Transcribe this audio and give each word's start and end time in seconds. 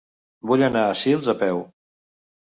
Vull 0.51 0.63
anar 0.67 0.85
a 0.85 0.95
Sils 1.01 1.29
a 1.33 1.35
peu. 1.41 1.61